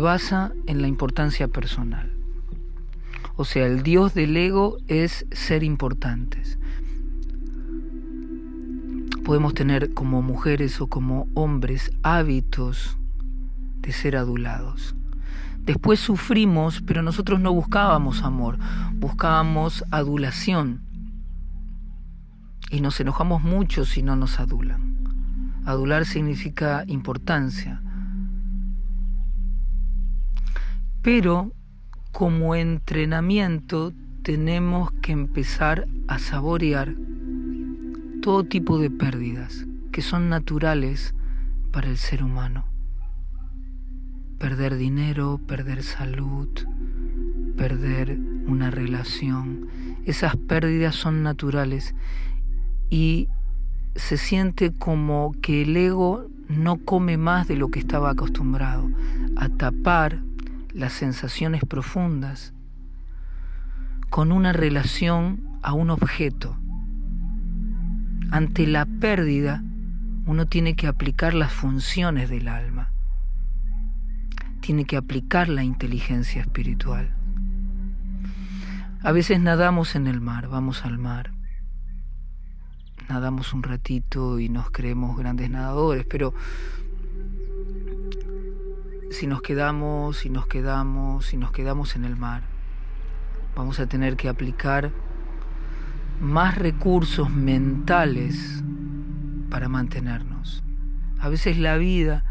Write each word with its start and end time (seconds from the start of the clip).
Basa 0.00 0.52
en 0.66 0.82
la 0.82 0.88
importancia 0.88 1.48
personal. 1.48 2.10
O 3.36 3.44
sea, 3.44 3.66
el 3.66 3.82
Dios 3.82 4.12
del 4.14 4.36
ego 4.36 4.76
es 4.88 5.26
ser 5.30 5.62
importantes. 5.62 6.58
Podemos 9.24 9.54
tener 9.54 9.94
como 9.94 10.22
mujeres 10.22 10.80
o 10.80 10.88
como 10.88 11.28
hombres 11.34 11.92
hábitos 12.02 12.98
de 13.78 13.92
ser 13.92 14.16
adulados. 14.16 14.94
Después 15.64 16.00
sufrimos, 16.00 16.82
pero 16.82 17.02
nosotros 17.02 17.38
no 17.40 17.52
buscábamos 17.52 18.22
amor, 18.22 18.58
buscábamos 18.94 19.84
adulación. 19.90 20.80
Y 22.70 22.80
nos 22.80 22.98
enojamos 23.00 23.42
mucho 23.42 23.84
si 23.84 24.02
no 24.02 24.16
nos 24.16 24.40
adulan. 24.40 24.96
Adular 25.64 26.06
significa 26.06 26.84
importancia. 26.86 27.82
Pero 31.02 31.52
como 32.12 32.54
entrenamiento 32.54 33.92
tenemos 34.22 34.92
que 35.00 35.12
empezar 35.12 35.86
a 36.08 36.18
saborear 36.18 36.94
todo 38.20 38.44
tipo 38.44 38.78
de 38.78 38.90
pérdidas 38.90 39.66
que 39.92 40.02
son 40.02 40.28
naturales 40.28 41.14
para 41.72 41.88
el 41.88 41.96
ser 41.96 42.22
humano. 42.22 42.66
Perder 44.38 44.76
dinero, 44.76 45.40
perder 45.46 45.82
salud, 45.82 46.48
perder 47.56 48.18
una 48.46 48.70
relación. 48.70 49.68
Esas 50.04 50.36
pérdidas 50.36 50.94
son 50.94 51.22
naturales 51.22 51.94
y 52.90 53.28
se 53.96 54.16
siente 54.16 54.72
como 54.72 55.34
que 55.40 55.62
el 55.62 55.76
ego 55.76 56.26
no 56.48 56.78
come 56.78 57.16
más 57.16 57.48
de 57.48 57.56
lo 57.56 57.70
que 57.70 57.78
estaba 57.78 58.10
acostumbrado 58.10 58.90
a 59.36 59.48
tapar 59.48 60.20
las 60.72 60.92
sensaciones 60.92 61.62
profundas 61.64 62.52
con 64.08 64.32
una 64.32 64.52
relación 64.52 65.58
a 65.62 65.72
un 65.72 65.90
objeto. 65.90 66.56
Ante 68.30 68.66
la 68.66 68.86
pérdida, 68.86 69.62
uno 70.26 70.46
tiene 70.46 70.74
que 70.76 70.86
aplicar 70.86 71.34
las 71.34 71.52
funciones 71.52 72.28
del 72.28 72.48
alma, 72.48 72.92
tiene 74.60 74.84
que 74.84 74.96
aplicar 74.96 75.48
la 75.48 75.64
inteligencia 75.64 76.40
espiritual. 76.40 77.14
A 79.02 79.12
veces 79.12 79.40
nadamos 79.40 79.94
en 79.94 80.06
el 80.06 80.20
mar, 80.20 80.48
vamos 80.48 80.84
al 80.84 80.98
mar, 80.98 81.32
nadamos 83.08 83.52
un 83.52 83.62
ratito 83.62 84.38
y 84.38 84.48
nos 84.48 84.70
creemos 84.70 85.16
grandes 85.16 85.50
nadadores, 85.50 86.06
pero 86.08 86.34
si 89.10 89.26
nos 89.26 89.42
quedamos, 89.42 90.18
si 90.18 90.30
nos 90.30 90.46
quedamos, 90.46 91.26
si 91.26 91.36
nos 91.36 91.50
quedamos 91.50 91.96
en 91.96 92.04
el 92.04 92.16
mar, 92.16 92.42
vamos 93.56 93.80
a 93.80 93.86
tener 93.86 94.16
que 94.16 94.28
aplicar 94.28 94.90
más 96.20 96.56
recursos 96.56 97.28
mentales 97.28 98.62
para 99.50 99.68
mantenernos. 99.68 100.62
A 101.18 101.28
veces 101.28 101.58
la 101.58 101.76
vida 101.76 102.24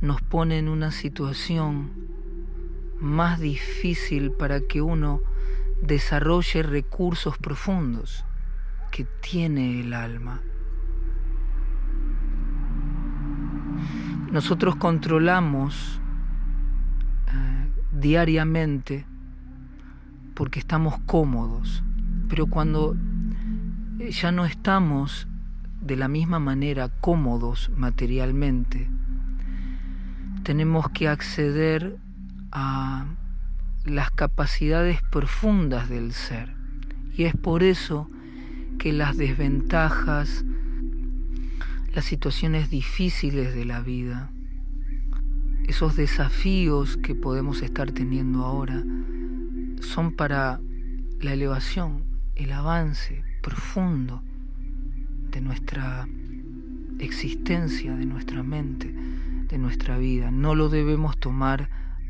nos 0.00 0.22
pone 0.22 0.58
en 0.58 0.68
una 0.68 0.90
situación 0.90 1.90
más 2.98 3.38
difícil 3.38 4.32
para 4.32 4.60
que 4.60 4.80
uno 4.80 5.20
desarrolle 5.82 6.62
recursos 6.62 7.36
profundos 7.36 8.24
que 8.90 9.04
tiene 9.20 9.80
el 9.80 9.92
alma. 9.92 10.40
Nosotros 14.30 14.76
controlamos 14.76 16.01
diariamente 18.02 19.06
porque 20.34 20.58
estamos 20.58 20.98
cómodos, 21.06 21.82
pero 22.28 22.46
cuando 22.46 22.96
ya 24.10 24.32
no 24.32 24.44
estamos 24.44 25.28
de 25.80 25.96
la 25.96 26.08
misma 26.08 26.38
manera 26.38 26.88
cómodos 27.00 27.70
materialmente, 27.76 28.88
tenemos 30.42 30.90
que 30.90 31.08
acceder 31.08 31.96
a 32.50 33.06
las 33.84 34.10
capacidades 34.10 35.00
profundas 35.10 35.88
del 35.88 36.12
ser. 36.12 36.54
Y 37.16 37.24
es 37.24 37.36
por 37.36 37.62
eso 37.62 38.08
que 38.78 38.92
las 38.92 39.16
desventajas, 39.16 40.44
las 41.94 42.04
situaciones 42.04 42.70
difíciles 42.70 43.54
de 43.54 43.64
la 43.64 43.80
vida, 43.80 44.30
esos 45.66 45.96
desafíos 45.96 46.96
que 46.96 47.14
podemos 47.14 47.62
estar 47.62 47.92
teniendo 47.92 48.44
ahora 48.44 48.82
son 49.80 50.12
para 50.12 50.60
la 51.20 51.32
elevación, 51.32 52.04
el 52.34 52.52
avance 52.52 53.24
profundo 53.42 54.22
de 55.30 55.40
nuestra 55.40 56.06
existencia, 56.98 57.94
de 57.94 58.06
nuestra 58.06 58.42
mente, 58.42 58.92
de 59.48 59.58
nuestra 59.58 59.98
vida. 59.98 60.30
No 60.30 60.54
lo 60.54 60.68
debemos 60.68 61.18
tomar 61.18 61.68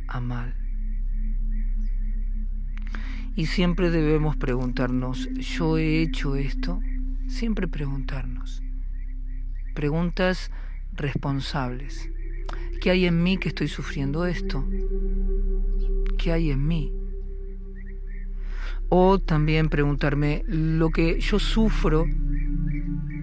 a 0.08 0.20
mal. 0.20 0.54
Y 3.34 3.46
siempre 3.46 3.90
debemos 3.90 4.36
preguntarnos, 4.36 5.28
¿yo 5.34 5.78
he 5.78 6.02
hecho 6.02 6.36
esto? 6.36 6.80
Siempre 7.28 7.66
preguntarnos. 7.66 8.62
Preguntas 9.74 10.50
responsables. 10.94 12.11
¿Qué 12.80 12.90
hay 12.90 13.06
en 13.06 13.22
mí 13.22 13.38
que 13.38 13.48
estoy 13.48 13.68
sufriendo 13.68 14.26
esto? 14.26 14.64
¿Qué 16.18 16.32
hay 16.32 16.50
en 16.50 16.66
mí? 16.66 16.92
O 18.88 19.18
también 19.18 19.68
preguntarme, 19.68 20.44
¿lo 20.46 20.90
que 20.90 21.20
yo 21.20 21.38
sufro 21.38 22.04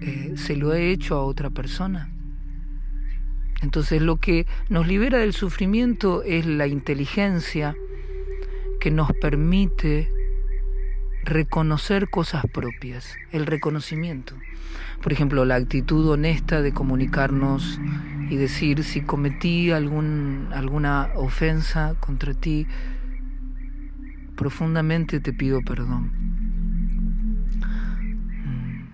eh, 0.00 0.32
se 0.36 0.56
lo 0.56 0.72
he 0.72 0.90
hecho 0.90 1.16
a 1.16 1.24
otra 1.24 1.50
persona? 1.50 2.10
Entonces 3.62 4.00
lo 4.00 4.16
que 4.16 4.46
nos 4.68 4.86
libera 4.86 5.18
del 5.18 5.32
sufrimiento 5.32 6.22
es 6.22 6.46
la 6.46 6.66
inteligencia 6.66 7.76
que 8.80 8.90
nos 8.90 9.12
permite 9.12 10.10
reconocer 11.30 12.10
cosas 12.10 12.44
propias, 12.52 13.16
el 13.32 13.46
reconocimiento. 13.46 14.34
Por 15.00 15.12
ejemplo, 15.12 15.44
la 15.44 15.54
actitud 15.54 16.06
honesta 16.10 16.60
de 16.60 16.72
comunicarnos 16.72 17.80
y 18.28 18.36
decir 18.36 18.84
si 18.84 19.00
cometí 19.00 19.70
algún, 19.70 20.48
alguna 20.52 21.10
ofensa 21.14 21.94
contra 22.00 22.34
ti, 22.34 22.66
profundamente 24.36 25.20
te 25.20 25.32
pido 25.32 25.62
perdón. 25.62 26.10
Mm. 28.44 28.84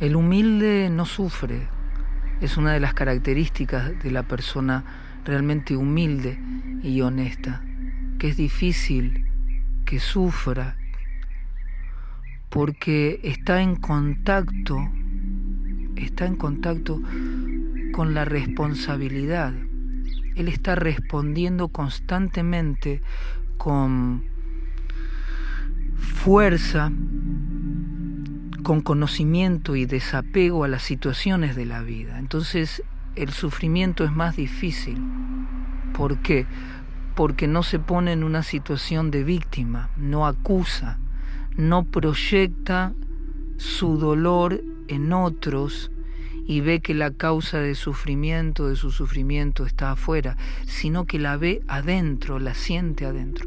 El 0.00 0.16
humilde 0.16 0.90
no 0.90 1.06
sufre, 1.06 1.68
es 2.40 2.56
una 2.56 2.72
de 2.72 2.80
las 2.80 2.92
características 2.92 4.02
de 4.02 4.10
la 4.10 4.24
persona 4.24 4.84
realmente 5.24 5.76
humilde 5.76 6.38
y 6.82 7.00
honesta, 7.02 7.62
que 8.18 8.28
es 8.28 8.36
difícil 8.36 9.26
que 9.84 10.00
sufra 10.00 10.76
porque 12.50 13.20
está 13.22 13.62
en 13.62 13.76
contacto, 13.76 14.76
está 15.96 16.26
en 16.26 16.36
contacto 16.36 17.00
con 17.92 18.12
la 18.12 18.24
responsabilidad. 18.24 19.54
Él 20.34 20.48
está 20.48 20.74
respondiendo 20.74 21.68
constantemente 21.68 23.02
con 23.56 24.24
fuerza, 25.96 26.90
con 28.62 28.80
conocimiento 28.80 29.76
y 29.76 29.86
desapego 29.86 30.64
a 30.64 30.68
las 30.68 30.82
situaciones 30.82 31.54
de 31.56 31.66
la 31.66 31.82
vida. 31.82 32.18
Entonces 32.18 32.82
el 33.14 33.30
sufrimiento 33.30 34.04
es 34.04 34.12
más 34.12 34.36
difícil. 34.36 35.00
¿Por 35.92 36.18
qué? 36.18 36.46
Porque 37.14 37.46
no 37.46 37.62
se 37.62 37.78
pone 37.78 38.12
en 38.12 38.24
una 38.24 38.42
situación 38.42 39.10
de 39.10 39.24
víctima, 39.24 39.90
no 39.96 40.26
acusa, 40.26 40.98
no 41.56 41.84
proyecta 41.84 42.94
su 43.56 43.98
dolor 43.98 44.62
en 44.88 45.12
otros 45.12 45.90
y 46.46 46.62
ve 46.62 46.80
que 46.80 46.94
la 46.94 47.12
causa 47.12 47.58
de 47.60 47.74
sufrimiento, 47.74 48.68
de 48.68 48.76
su 48.76 48.90
sufrimiento 48.90 49.66
está 49.66 49.92
afuera, 49.92 50.36
sino 50.66 51.04
que 51.04 51.18
la 51.18 51.36
ve 51.36 51.62
adentro, 51.68 52.38
la 52.38 52.54
siente 52.54 53.04
adentro. 53.04 53.46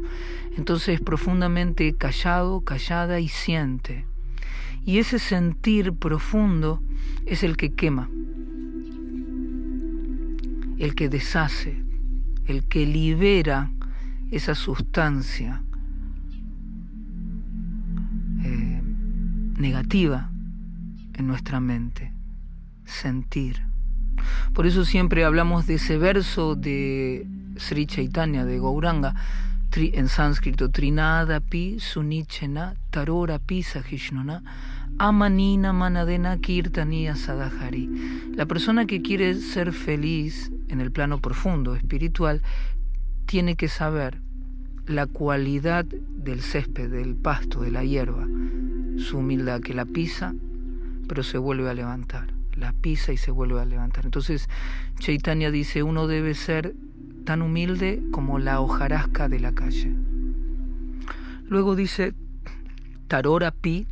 Entonces 0.56 1.00
profundamente 1.00 1.92
callado, 1.94 2.60
callada 2.60 3.20
y 3.20 3.28
siente. 3.28 4.06
Y 4.86 4.98
ese 4.98 5.18
sentir 5.18 5.92
profundo 5.92 6.80
es 7.26 7.42
el 7.42 7.56
que 7.56 7.72
quema, 7.72 8.08
el 10.78 10.94
que 10.94 11.08
deshace, 11.08 11.82
el 12.46 12.64
que 12.68 12.86
libera 12.86 13.70
esa 14.30 14.54
sustancia 14.54 15.63
negativa 19.56 20.30
en 21.14 21.26
nuestra 21.26 21.60
mente 21.60 22.12
sentir. 22.84 23.62
Por 24.52 24.66
eso 24.66 24.84
siempre 24.84 25.24
hablamos 25.24 25.66
de 25.66 25.74
ese 25.74 25.98
verso 25.98 26.54
de 26.54 27.26
Sri 27.56 27.86
Chaitanya, 27.86 28.44
de 28.44 28.58
Gauranga, 28.58 29.14
en 29.76 30.08
sánscrito, 30.08 30.70
Trinada 30.70 31.40
pi 31.40 31.80
sunichena 31.80 32.74
tarora 32.90 33.40
pi 33.40 33.64
sahishnuna 33.64 34.40
amanina 34.98 35.72
manadena 35.72 36.38
kirtaniya 36.38 37.16
sadahari. 37.16 37.90
La 38.36 38.46
persona 38.46 38.86
que 38.86 39.02
quiere 39.02 39.34
ser 39.34 39.72
feliz 39.72 40.52
en 40.68 40.80
el 40.80 40.92
plano 40.92 41.18
profundo, 41.18 41.74
espiritual, 41.74 42.40
tiene 43.26 43.56
que 43.56 43.66
saber 43.66 44.20
la 44.86 45.06
cualidad 45.06 45.84
del 45.84 46.40
césped, 46.40 46.90
del 46.90 47.16
pasto, 47.16 47.62
de 47.62 47.70
la 47.70 47.84
hierba, 47.84 48.26
su 48.98 49.18
humildad, 49.18 49.60
que 49.60 49.74
la 49.74 49.86
pisa, 49.86 50.34
pero 51.08 51.22
se 51.22 51.38
vuelve 51.38 51.70
a 51.70 51.74
levantar, 51.74 52.32
la 52.54 52.72
pisa 52.72 53.12
y 53.12 53.16
se 53.16 53.30
vuelve 53.30 53.60
a 53.60 53.64
levantar. 53.64 54.04
Entonces, 54.04 54.48
Chaitanya 54.98 55.50
dice, 55.50 55.82
uno 55.82 56.06
debe 56.06 56.34
ser 56.34 56.74
tan 57.24 57.42
humilde 57.42 58.02
como 58.10 58.38
la 58.38 58.60
hojarasca 58.60 59.28
de 59.28 59.40
la 59.40 59.52
calle. 59.52 59.94
Luego 61.48 61.76
dice, 61.76 62.14
Tarora 63.08 63.50
Pi 63.50 63.86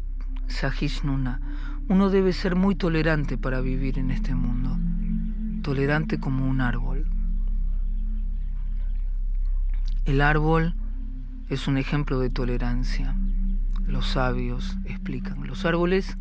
Sahishnuna, 0.49 1.41
uno 1.89 2.11
debe 2.11 2.33
ser 2.33 2.57
muy 2.57 2.75
tolerante 2.75 3.39
para 3.39 3.61
vivir 3.61 3.99
en 3.99 4.11
este 4.11 4.35
mundo, 4.35 4.79
tolerante 5.63 6.19
como 6.21 6.49
un 6.49 6.61
árbol. 6.61 7.07
El 10.05 10.21
árbol 10.21 10.75
es 11.53 11.69
un 11.69 11.77
ejemplo 11.77 12.19
de 12.19 12.31
tolerancia. 12.31 13.15
Los 13.87 14.07
sabios 14.07 14.79
explican, 14.87 15.47
los 15.47 15.67
árboles 15.67 16.17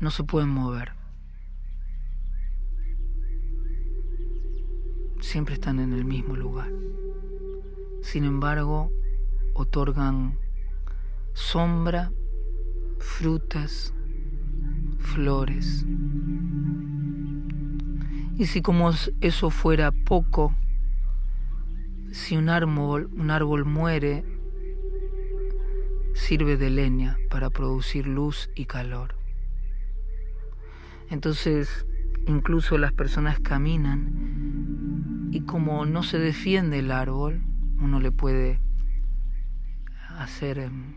no 0.00 0.10
se 0.10 0.24
pueden 0.24 0.48
mover. 0.48 0.92
Siempre 5.20 5.54
están 5.54 5.78
en 5.78 5.92
el 5.92 6.04
mismo 6.04 6.34
lugar. 6.34 6.68
Sin 8.02 8.24
embargo, 8.24 8.90
otorgan 9.54 10.36
sombra, 11.32 12.10
frutas, 12.98 13.94
flores. 14.98 15.86
Y 18.36 18.46
si 18.46 18.62
como 18.62 18.90
eso 19.20 19.50
fuera 19.50 19.92
poco, 19.92 20.56
si 22.12 22.36
un 22.36 22.48
árbol, 22.48 23.10
un 23.12 23.30
árbol 23.30 23.64
muere, 23.64 24.24
sirve 26.14 26.56
de 26.56 26.70
leña 26.70 27.18
para 27.30 27.50
producir 27.50 28.06
luz 28.06 28.50
y 28.54 28.64
calor. 28.64 29.14
Entonces, 31.10 31.86
incluso 32.26 32.76
las 32.76 32.92
personas 32.92 33.40
caminan 33.40 35.28
y 35.32 35.40
como 35.42 35.86
no 35.86 36.02
se 36.02 36.18
defiende 36.18 36.80
el 36.80 36.90
árbol, 36.90 37.42
uno 37.80 38.00
le 38.00 38.10
puede 38.10 38.60
hacer, 40.18 40.58
em, 40.58 40.94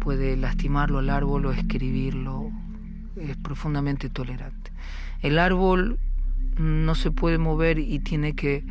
puede 0.00 0.36
lastimarlo 0.36 0.98
al 0.98 1.10
árbol 1.10 1.46
o 1.46 1.52
escribirlo, 1.52 2.50
es 3.16 3.36
profundamente 3.36 4.10
tolerante. 4.10 4.72
El 5.22 5.38
árbol 5.38 5.98
no 6.58 6.94
se 6.94 7.10
puede 7.10 7.38
mover 7.38 7.78
y 7.78 7.98
tiene 8.00 8.34
que 8.34 8.64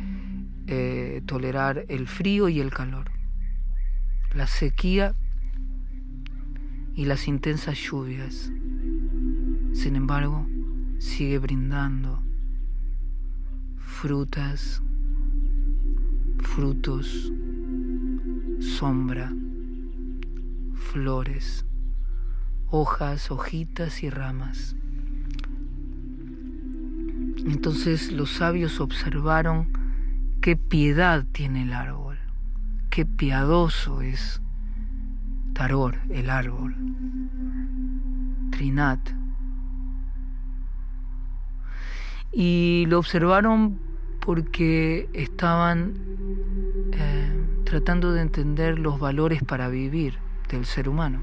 eh, 0.68 1.22
tolerar 1.26 1.84
el 1.88 2.08
frío 2.08 2.48
y 2.48 2.60
el 2.60 2.70
calor, 2.70 3.10
la 4.34 4.46
sequía 4.46 5.14
y 6.94 7.04
las 7.04 7.28
intensas 7.28 7.78
lluvias. 7.78 8.50
Sin 9.72 9.96
embargo, 9.96 10.46
sigue 10.98 11.38
brindando 11.38 12.22
frutas, 13.76 14.82
frutos, 16.38 17.32
sombra, 18.58 19.32
flores, 20.74 21.64
hojas, 22.70 23.30
hojitas 23.30 24.02
y 24.02 24.10
ramas. 24.10 24.74
Entonces 27.44 28.10
los 28.10 28.30
sabios 28.32 28.80
observaron 28.80 29.75
qué 30.46 30.54
piedad 30.54 31.24
tiene 31.32 31.62
el 31.62 31.72
árbol, 31.72 32.20
qué 32.88 33.04
piadoso 33.04 34.00
es 34.00 34.40
Taror, 35.54 35.98
el 36.08 36.30
árbol, 36.30 36.72
Trinat. 38.52 39.00
Y 42.30 42.84
lo 42.86 43.00
observaron 43.00 43.80
porque 44.20 45.08
estaban 45.14 45.94
eh, 46.92 47.62
tratando 47.64 48.12
de 48.12 48.20
entender 48.20 48.78
los 48.78 49.00
valores 49.00 49.42
para 49.42 49.68
vivir 49.68 50.14
del 50.48 50.64
ser 50.64 50.88
humano. 50.88 51.22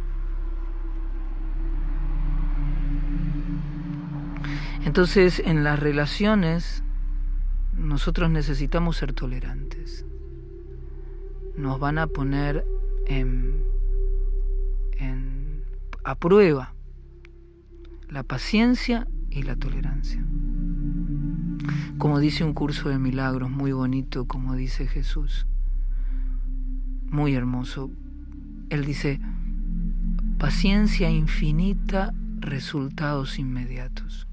Entonces, 4.84 5.42
en 5.46 5.64
las 5.64 5.80
relaciones 5.80 6.84
nosotros 7.78 8.30
necesitamos 8.30 8.98
ser 8.98 9.14
tolerantes. 9.14 10.06
Nos 11.58 11.80
van 11.80 11.98
a 11.98 12.08
poner 12.08 12.66
en, 13.06 13.64
a 16.04 16.16
prueba 16.16 16.74
la 18.10 18.24
paciencia 18.24 19.08
y 19.30 19.44
la 19.44 19.56
tolerancia. 19.56 20.24
Como 21.98 22.20
dice 22.20 22.44
un 22.44 22.54
curso 22.54 22.90
de 22.90 23.00
milagros 23.00 23.50
muy 23.50 23.72
bonito, 23.72 24.26
como 24.26 24.56
dice 24.56 24.88
Jesús, 24.88 25.48
muy 27.10 27.34
hermoso. 27.36 27.92
Él 28.70 28.86
dice, 28.86 29.22
paciencia 30.38 31.10
infinita, 31.10 32.14
resultados 32.40 33.40
inmediatos 33.40 34.28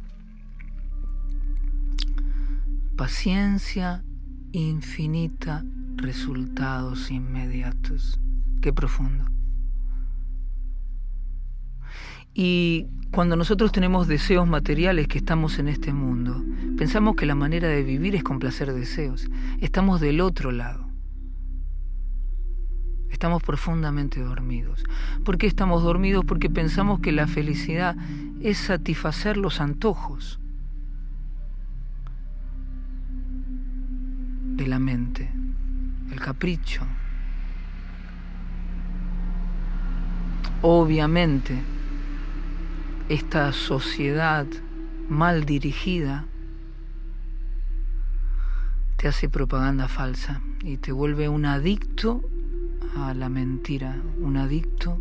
paciencia 3.01 4.05
infinita, 4.53 5.65
resultados 5.97 7.11
inmediatos. 7.11 8.21
Qué 8.61 8.75
profundo. 8.75 9.25
Y 12.35 12.89
cuando 13.11 13.37
nosotros 13.37 13.73
tenemos 13.73 14.07
deseos 14.07 14.47
materiales 14.47 15.09
que 15.09 15.17
estamos 15.17 15.59
en 15.59 15.69
este 15.69 15.95
mundo, 15.95 16.45
pensamos 16.77 17.17
que 17.17 17.25
la 17.25 17.35
manera 17.35 17.69
de 17.69 17.83
vivir 17.83 18.15
es 18.17 18.23
complacer 18.23 18.71
deseos. 18.71 19.31
Estamos 19.63 20.03
del 20.03 20.21
otro 20.21 20.53
lado. 20.53 20.87
Estamos 23.09 23.43
profundamente 23.43 24.21
dormidos. 24.21 24.85
¿Por 25.25 25.39
qué 25.39 25.47
estamos 25.47 25.83
dormidos? 25.83 26.27
Porque 26.27 26.51
pensamos 26.51 27.01
que 27.01 27.13
la 27.13 27.27
felicidad 27.27 27.97
es 28.43 28.59
satisfacer 28.59 29.39
los 29.39 29.63
antojos. 29.63 30.40
De 34.61 34.67
la 34.67 34.79
mente, 34.79 35.31
el 36.13 36.21
capricho. 36.21 36.83
Obviamente, 40.61 41.59
esta 43.09 43.55
sociedad 43.55 44.47
mal 45.09 45.47
dirigida 45.47 46.27
te 48.99 49.09
hace 49.09 49.31
propaganda 49.31 49.89
falsa 49.89 50.43
y 50.63 50.77
te 50.77 50.93
vuelve 50.93 51.31
un 51.31 51.47
adicto 51.47 52.21
a 52.99 53.15
la 53.15 53.31
mentira, 53.31 53.97
un 54.19 54.37
adicto, 54.37 54.99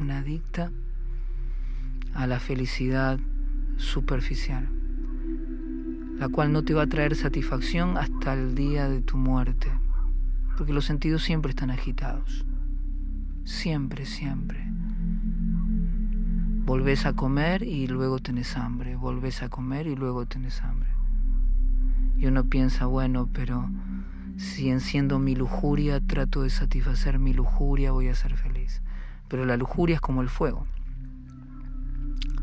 una 0.00 0.18
adicta 0.18 0.70
a 2.12 2.26
la 2.26 2.38
felicidad 2.40 3.18
superficial 3.78 4.68
la 6.18 6.28
cual 6.28 6.52
no 6.52 6.62
te 6.62 6.72
va 6.72 6.82
a 6.82 6.86
traer 6.86 7.14
satisfacción 7.14 7.98
hasta 7.98 8.32
el 8.32 8.54
día 8.54 8.88
de 8.88 9.02
tu 9.02 9.18
muerte, 9.18 9.70
porque 10.56 10.72
los 10.72 10.86
sentidos 10.86 11.22
siempre 11.22 11.50
están 11.50 11.70
agitados, 11.70 12.46
siempre, 13.44 14.06
siempre. 14.06 14.66
Volvés 16.64 17.06
a 17.06 17.12
comer 17.12 17.62
y 17.62 17.86
luego 17.86 18.18
tenés 18.18 18.56
hambre, 18.56 18.96
volvés 18.96 19.42
a 19.42 19.48
comer 19.48 19.86
y 19.86 19.94
luego 19.94 20.26
tenés 20.26 20.62
hambre. 20.62 20.88
Y 22.16 22.26
uno 22.26 22.44
piensa, 22.44 22.86
bueno, 22.86 23.28
pero 23.32 23.68
si 24.36 24.70
enciendo 24.70 25.18
mi 25.18 25.36
lujuria, 25.36 26.00
trato 26.00 26.42
de 26.42 26.50
satisfacer 26.50 27.18
mi 27.18 27.34
lujuria, 27.34 27.92
voy 27.92 28.08
a 28.08 28.14
ser 28.14 28.36
feliz. 28.36 28.80
Pero 29.28 29.44
la 29.44 29.56
lujuria 29.56 29.96
es 29.96 30.00
como 30.00 30.22
el 30.22 30.28
fuego. 30.28 30.66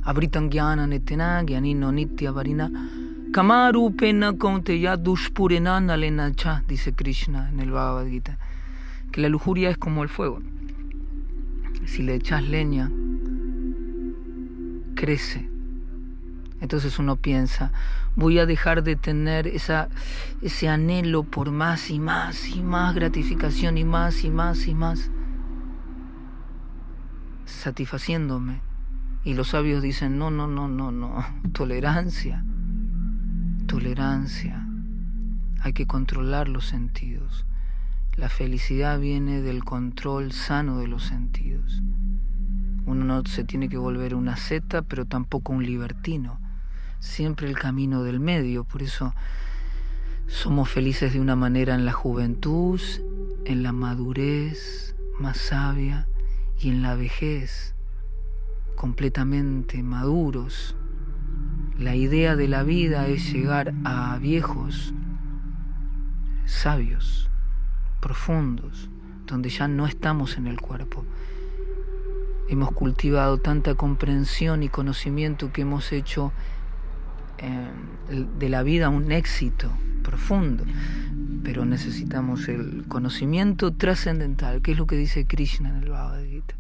Abritan 0.04 0.50
gyana 0.50 0.86
netena, 0.86 1.42
nitya 1.42 2.32
varina 2.32 2.70
Kamaru 3.34 3.96
pena 3.96 4.32
ya 4.80 4.96
dushpurena 4.96 5.82
cha, 6.36 6.64
dice 6.68 6.94
Krishna 6.94 7.50
en 7.50 7.62
el 7.62 7.72
Bhagavad 7.72 8.06
Gita, 8.06 8.38
que 9.12 9.22
la 9.22 9.28
lujuria 9.28 9.72
es 9.72 9.78
como 9.80 10.04
el 10.04 10.10
fuego. 10.10 10.40
Si 11.88 12.04
le 12.04 12.14
echas 12.14 12.44
leña, 12.44 12.92
crece. 14.94 15.50
Entonces 16.62 17.00
uno 17.00 17.16
piensa, 17.16 17.72
voy 18.16 18.38
a 18.38 18.46
dejar 18.46 18.84
de 18.84 18.96
tener 18.96 19.48
esa, 19.48 19.90
ese 20.44 20.70
anhelo 20.70 21.24
por 21.24 21.50
más 21.50 21.90
y 21.90 22.00
más 22.00 22.50
y 22.50 22.62
más 22.62 22.94
gratificación 22.94 23.80
y 23.80 23.84
más 23.84 24.24
y 24.24 24.30
más 24.30 24.68
y 24.68 24.76
más, 24.76 25.10
satisfaciéndome. 27.46 28.62
Y 29.24 29.34
los 29.34 29.48
sabios 29.48 29.82
dicen, 29.82 30.20
no, 30.20 30.30
no, 30.30 30.46
no, 30.46 30.68
no, 30.68 30.92
no, 30.92 31.26
tolerancia, 31.52 32.46
tolerancia. 33.74 34.68
Hay 35.62 35.74
que 35.74 35.88
controlar 35.88 36.48
los 36.48 36.68
sentidos. 36.68 37.48
La 38.16 38.30
felicidad 38.30 39.00
viene 39.00 39.42
del 39.42 39.64
control 39.64 40.32
sano 40.32 40.78
de 40.78 40.88
los 40.88 41.06
sentidos. 41.06 41.82
Uno 42.86 43.04
no 43.04 43.26
se 43.26 43.44
tiene 43.44 43.70
que 43.70 43.78
volver 43.78 44.14
una 44.14 44.36
zeta, 44.36 44.84
pero 44.84 45.06
tampoco 45.06 45.54
un 45.54 45.66
libertino. 45.66 46.40
Siempre 47.00 47.50
el 47.50 47.58
camino 47.58 48.04
del 48.04 48.20
medio. 48.20 48.64
Por 48.64 48.84
eso 48.84 49.16
somos 50.28 50.70
felices 50.70 51.12
de 51.14 51.20
una 51.20 51.36
manera 51.36 51.74
en 51.74 51.84
la 51.84 51.94
juventud, 51.94 52.80
en 53.46 53.64
la 53.64 53.72
madurez 53.72 54.96
más 55.20 55.38
sabia 55.38 56.08
y 56.60 56.70
en 56.70 56.84
la 56.84 56.94
vejez, 56.94 57.74
completamente 58.76 59.82
maduros. 59.82 60.76
La 61.78 61.96
idea 61.96 62.36
de 62.36 62.48
la 62.48 62.64
vida 62.64 63.08
es 63.08 63.34
llegar 63.34 63.74
a 63.84 64.18
viejos 64.20 64.94
sabios, 66.46 67.30
profundos, 68.00 68.90
donde 69.26 69.50
ya 69.50 69.68
no 69.68 69.88
estamos 69.88 70.38
en 70.38 70.48
el 70.48 70.62
cuerpo. 70.62 71.04
Hemos 72.48 72.72
cultivado 72.74 73.40
tanta 73.40 73.74
comprensión 73.76 74.62
y 74.62 74.70
conocimiento 74.70 75.52
que 75.52 75.62
hemos 75.62 75.92
hecho 75.92 76.32
eh, 77.40 77.70
de 78.38 78.50
la 78.50 78.62
vida 78.62 78.90
un 78.90 79.12
éxito 79.12 79.72
profundo, 80.04 80.66
pero 81.44 81.66
necesitamos 81.66 82.48
el 82.50 82.86
conocimiento 82.88 83.74
trascendental, 83.74 84.62
que 84.62 84.74
es 84.74 84.78
lo 84.78 84.86
que 84.86 84.98
dice 84.98 85.26
Krishna 85.26 85.70
en 85.70 85.78
el 85.78 85.90
Bhagavad 85.90 86.24
Gita. 86.24 86.56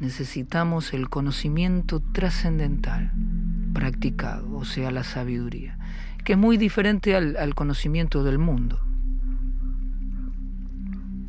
Necesitamos 0.00 0.92
el 0.92 1.08
conocimiento 1.08 2.00
trascendental 2.00 3.12
practicado, 3.72 4.56
o 4.56 4.64
sea, 4.64 4.90
la 4.90 5.04
sabiduría, 5.04 5.78
que 6.24 6.32
es 6.32 6.38
muy 6.38 6.56
diferente 6.56 7.16
al 7.16 7.54
conocimiento 7.54 8.24
del 8.24 8.38
mundo 8.38 8.80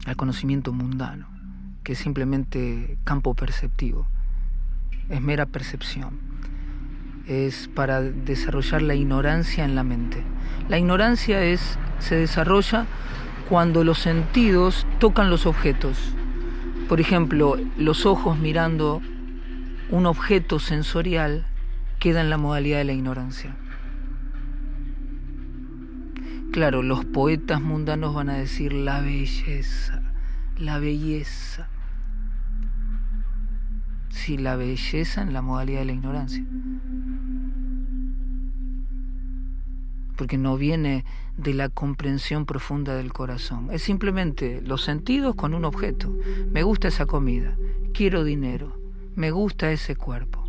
al 0.08 0.16
conocimiento 0.16 0.72
mundano, 0.72 1.28
que 1.84 1.92
es 1.92 2.00
simplemente 2.00 2.98
campo 3.04 3.34
perceptivo, 3.34 4.08
es 5.10 5.22
mera 5.22 5.46
percepción, 5.46 6.18
es 7.28 7.70
para 7.76 8.02
desarrollar 8.02 8.82
la 8.82 8.96
ignorancia 8.96 9.66
en 9.66 9.76
la 9.76 9.84
mente. 9.84 10.24
La 10.70 10.80
ignorancia 10.80 11.44
es, 11.44 11.78
se 12.00 12.16
desarrolla 12.16 12.86
cuando 13.50 13.84
los 13.84 14.00
sentidos 14.00 14.88
tocan 15.00 15.30
los 15.30 15.46
objetos. 15.46 16.14
Por 16.88 17.02
ejemplo, 17.02 17.58
los 17.78 18.06
ojos 18.06 18.38
mirando 18.38 19.02
un 19.90 20.06
objeto 20.06 20.60
sensorial 20.60 21.46
queda 22.00 22.22
en 22.22 22.30
la 22.30 22.38
modalidad 22.38 22.78
de 22.78 22.86
la 22.86 22.94
ignorancia. 22.94 23.56
Claro, 26.52 26.84
los 26.84 27.04
poetas 27.04 27.62
mundanos 27.62 28.16
van 28.16 28.30
a 28.30 28.38
decir 28.38 28.72
la 28.72 29.02
belleza, 29.02 30.02
la 30.58 30.80
belleza. 30.80 31.68
Sí, 34.10 34.38
la 34.38 34.56
belleza 34.56 35.22
en 35.22 35.34
la 35.34 35.42
modalidad 35.42 35.80
de 35.80 35.86
la 35.86 35.92
ignorancia. 35.92 36.44
Porque 40.18 40.38
no 40.38 40.58
viene 40.58 41.06
de 41.38 41.54
la 41.54 41.70
comprensión 41.70 42.46
profunda 42.46 42.96
del 42.96 43.14
corazón. 43.14 43.70
Es 43.72 43.84
simplemente 43.84 44.62
los 44.62 44.84
sentidos 44.84 45.36
con 45.36 45.54
un 45.54 45.64
objeto. 45.64 46.14
Me 46.52 46.64
gusta 46.64 46.90
esa 46.90 47.06
comida, 47.06 47.56
quiero 47.94 48.24
dinero, 48.24 48.78
me 49.16 49.32
gusta 49.32 49.72
ese 49.72 49.96
cuerpo. 49.96 50.44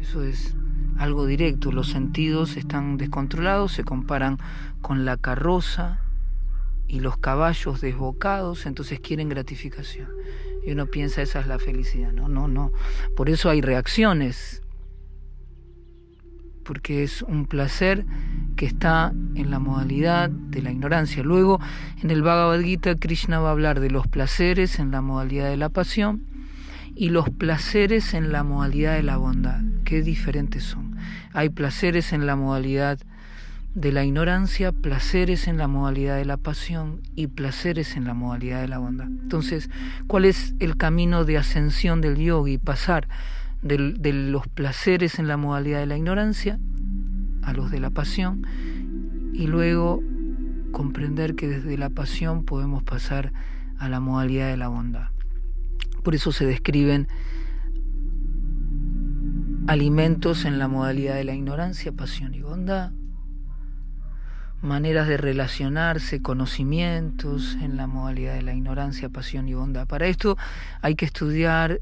Eso 0.00 0.22
es 0.22 0.54
algo 0.98 1.26
directo, 1.26 1.72
los 1.72 1.88
sentidos 1.88 2.56
están 2.56 2.96
descontrolados, 2.96 3.72
se 3.72 3.84
comparan 3.84 4.38
con 4.80 5.04
la 5.04 5.16
carroza 5.16 6.00
y 6.88 7.00
los 7.00 7.16
caballos 7.16 7.80
desbocados, 7.80 8.66
entonces 8.66 9.00
quieren 9.00 9.28
gratificación. 9.28 10.08
Y 10.64 10.72
uno 10.72 10.86
piensa 10.86 11.22
esa 11.22 11.40
es 11.40 11.46
la 11.46 11.58
felicidad. 11.58 12.12
No, 12.12 12.28
no, 12.28 12.48
no. 12.48 12.72
Por 13.16 13.28
eso 13.30 13.50
hay 13.50 13.60
reacciones, 13.60 14.62
porque 16.66 17.02
es 17.02 17.22
un 17.22 17.46
placer 17.46 18.04
que 18.56 18.66
está 18.66 19.12
en 19.34 19.50
la 19.50 19.58
modalidad 19.58 20.30
de 20.30 20.62
la 20.62 20.72
ignorancia. 20.72 21.22
Luego, 21.22 21.60
en 22.02 22.10
el 22.10 22.22
Bhagavad 22.22 22.60
Gita, 22.60 22.94
Krishna 22.96 23.38
va 23.38 23.50
a 23.50 23.52
hablar 23.52 23.80
de 23.80 23.90
los 23.90 24.06
placeres 24.06 24.78
en 24.78 24.90
la 24.90 25.00
modalidad 25.00 25.48
de 25.48 25.56
la 25.56 25.68
pasión 25.68 26.22
y 26.94 27.10
los 27.10 27.28
placeres 27.28 28.14
en 28.14 28.32
la 28.32 28.42
modalidad 28.42 28.94
de 28.94 29.02
la 29.02 29.18
bondad. 29.18 29.60
Qué 29.84 30.02
diferentes 30.02 30.64
son. 30.64 30.96
Hay 31.32 31.50
placeres 31.50 32.12
en 32.12 32.26
la 32.26 32.34
modalidad 32.34 32.98
de 33.74 33.92
la 33.92 34.04
ignorancia, 34.04 34.72
placeres 34.72 35.48
en 35.48 35.58
la 35.58 35.68
modalidad 35.68 36.16
de 36.16 36.24
la 36.24 36.38
pasión 36.38 37.02
y 37.14 37.26
placeres 37.26 37.94
en 37.94 38.04
la 38.04 38.14
modalidad 38.14 38.62
de 38.62 38.68
la 38.68 38.78
bondad. 38.78 39.06
Entonces, 39.06 39.68
¿cuál 40.06 40.24
es 40.24 40.54
el 40.60 40.78
camino 40.78 41.26
de 41.26 41.36
ascensión 41.36 42.00
del 42.00 42.16
yogi? 42.16 42.56
Pasar 42.56 43.06
de, 43.62 44.12
los 44.12 44.46
placeres 44.48 45.18
en 45.18 45.28
la 45.28 45.36
modalidad 45.36 45.80
de 45.80 45.86
la 45.86 45.96
ignorancia 45.96 46.58
a 47.42 47.52
los 47.52 47.70
de 47.70 47.80
la 47.80 47.90
pasión 47.90 48.46
y 49.32 49.46
luego 49.46 50.02
comprender 50.72 51.34
que 51.34 51.48
desde 51.48 51.78
la 51.78 51.90
pasión 51.90 52.44
podemos 52.44 52.82
pasar 52.82 53.32
a 53.78 53.88
la 53.88 54.00
modalidad 54.00 54.48
de 54.48 54.56
la 54.56 54.68
bondad. 54.68 55.08
Por 56.02 56.14
eso 56.14 56.32
se 56.32 56.46
describen 56.46 57.08
alimentos 59.66 60.44
en 60.44 60.58
la 60.58 60.68
modalidad 60.68 61.14
de 61.14 61.24
la 61.24 61.34
ignorancia, 61.34 61.92
pasión 61.92 62.34
y 62.34 62.42
bondad, 62.42 62.92
maneras 64.62 65.08
de 65.08 65.16
relacionarse, 65.16 66.22
conocimientos 66.22 67.56
en 67.60 67.76
la 67.76 67.86
modalidad 67.86 68.34
de 68.34 68.42
la 68.42 68.54
ignorancia, 68.54 69.08
pasión 69.08 69.48
y 69.48 69.54
bondad. 69.54 69.86
Para 69.86 70.06
esto 70.06 70.36
hay 70.82 70.94
que 70.94 71.04
estudiar 71.04 71.80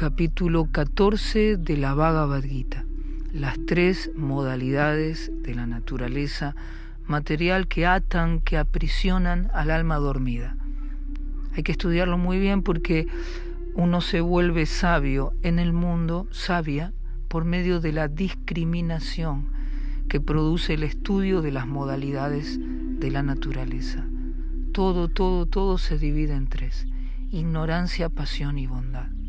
capítulo 0.00 0.66
14 0.72 1.58
de 1.58 1.76
la 1.76 1.92
Bhagavad 1.92 2.42
Gita, 2.42 2.86
las 3.34 3.58
tres 3.66 4.10
modalidades 4.16 5.30
de 5.42 5.54
la 5.54 5.66
naturaleza 5.66 6.56
material 7.04 7.68
que 7.68 7.84
atan, 7.84 8.40
que 8.40 8.56
aprisionan 8.56 9.50
al 9.52 9.70
alma 9.70 9.96
dormida. 9.96 10.56
Hay 11.52 11.64
que 11.64 11.72
estudiarlo 11.72 12.16
muy 12.16 12.38
bien 12.38 12.62
porque 12.62 13.08
uno 13.74 14.00
se 14.00 14.22
vuelve 14.22 14.64
sabio 14.64 15.34
en 15.42 15.58
el 15.58 15.74
mundo, 15.74 16.26
sabia, 16.30 16.94
por 17.28 17.44
medio 17.44 17.78
de 17.78 17.92
la 17.92 18.08
discriminación 18.08 19.48
que 20.08 20.18
produce 20.18 20.72
el 20.72 20.82
estudio 20.82 21.42
de 21.42 21.52
las 21.52 21.66
modalidades 21.66 22.58
de 22.58 23.10
la 23.10 23.22
naturaleza. 23.22 24.06
Todo, 24.72 25.08
todo, 25.08 25.44
todo 25.44 25.76
se 25.76 25.98
divide 25.98 26.32
en 26.32 26.46
tres. 26.46 26.86
Ignorancia, 27.30 28.08
pasión 28.08 28.56
y 28.56 28.66
bondad. 28.66 29.19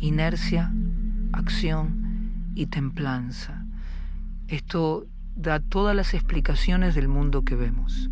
Inercia, 0.00 0.72
acción 1.32 2.52
y 2.54 2.66
templanza. 2.66 3.64
Esto 4.48 5.06
da 5.36 5.60
todas 5.60 5.94
las 5.94 6.14
explicaciones 6.14 6.94
del 6.94 7.08
mundo 7.08 7.44
que 7.44 7.54
vemos. 7.54 8.10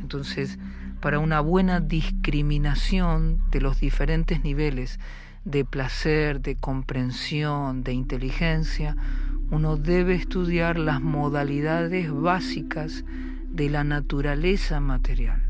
Entonces, 0.00 0.58
para 1.00 1.20
una 1.20 1.40
buena 1.40 1.80
discriminación 1.80 3.40
de 3.50 3.60
los 3.60 3.80
diferentes 3.80 4.42
niveles 4.42 4.98
de 5.44 5.64
placer, 5.64 6.40
de 6.40 6.56
comprensión, 6.56 7.82
de 7.84 7.92
inteligencia, 7.92 8.96
uno 9.50 9.76
debe 9.76 10.14
estudiar 10.14 10.78
las 10.78 11.00
modalidades 11.00 12.12
básicas 12.12 13.04
de 13.48 13.70
la 13.70 13.84
naturaleza 13.84 14.80
material. 14.80 15.47